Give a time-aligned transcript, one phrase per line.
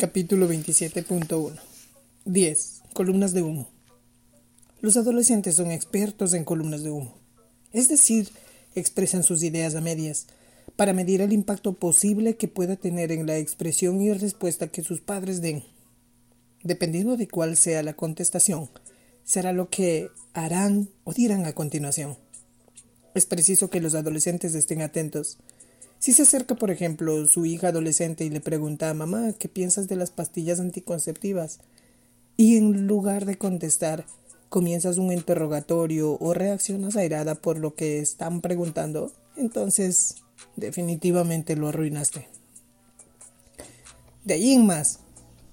[0.00, 1.60] Capítulo 27.1
[2.24, 2.82] 10.
[2.94, 3.68] Columnas de humo.
[4.80, 7.18] Los adolescentes son expertos en columnas de humo,
[7.74, 8.30] es decir,
[8.74, 10.28] expresan sus ideas a medias
[10.74, 15.02] para medir el impacto posible que pueda tener en la expresión y respuesta que sus
[15.02, 15.64] padres den.
[16.62, 18.70] Dependiendo de cuál sea la contestación,
[19.22, 22.16] será lo que harán o dirán a continuación.
[23.14, 25.36] Es preciso que los adolescentes estén atentos.
[26.00, 29.86] Si se acerca, por ejemplo, su hija adolescente y le pregunta a mamá qué piensas
[29.86, 31.60] de las pastillas anticonceptivas,
[32.38, 34.06] y en lugar de contestar,
[34.48, 40.16] comienzas un interrogatorio o reaccionas airada por lo que están preguntando, entonces
[40.56, 42.28] definitivamente lo arruinaste.
[44.24, 45.00] De allí en más,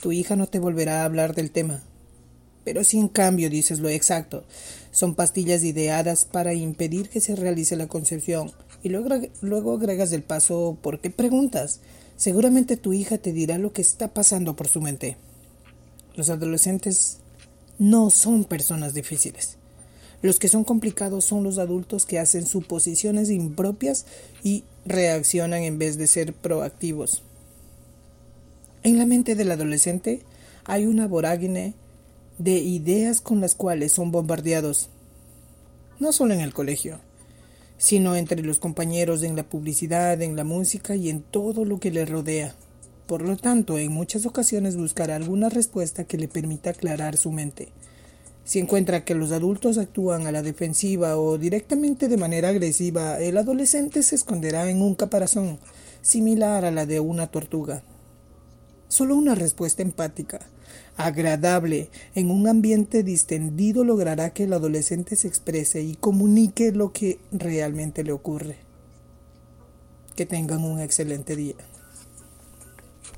[0.00, 1.82] tu hija no te volverá a hablar del tema.
[2.64, 4.44] Pero si en cambio dices lo exacto,
[4.90, 8.52] son pastillas ideadas para impedir que se realice la concepción,
[8.82, 9.08] y luego,
[9.40, 11.80] luego agregas el paso ¿por qué preguntas?
[12.16, 15.16] Seguramente tu hija te dirá lo que está pasando por su mente.
[16.16, 17.18] Los adolescentes
[17.78, 19.56] no son personas difíciles.
[20.22, 24.04] Los que son complicados son los adultos que hacen suposiciones impropias
[24.42, 27.22] y reaccionan en vez de ser proactivos.
[28.82, 30.20] En la mente del adolescente
[30.64, 31.74] hay una vorágine
[32.38, 34.88] de ideas con las cuales son bombardeados,
[35.98, 37.00] no solo en el colegio,
[37.80, 41.90] sino entre los compañeros, en la publicidad, en la música y en todo lo que
[41.90, 42.54] le rodea.
[43.06, 47.70] Por lo tanto, en muchas ocasiones buscará alguna respuesta que le permita aclarar su mente.
[48.44, 53.38] Si encuentra que los adultos actúan a la defensiva o directamente de manera agresiva, el
[53.38, 55.58] adolescente se esconderá en un caparazón,
[56.02, 57.82] similar a la de una tortuga.
[58.90, 60.40] Solo una respuesta empática,
[60.96, 67.20] agradable, en un ambiente distendido logrará que el adolescente se exprese y comunique lo que
[67.30, 68.56] realmente le ocurre.
[70.16, 71.54] Que tengan un excelente día.